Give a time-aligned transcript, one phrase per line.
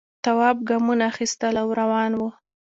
[0.23, 2.21] تواب گامونه اخیستل او روان و.